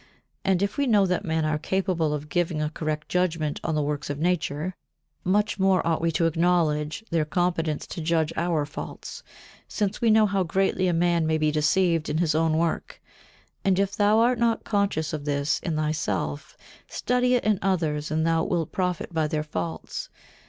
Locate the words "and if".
0.43-0.77, 13.63-13.95